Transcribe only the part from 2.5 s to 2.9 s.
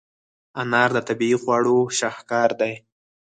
دی.